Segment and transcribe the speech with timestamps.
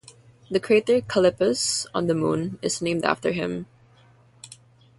[0.49, 3.67] The crater Calippus on the Moon is named after him.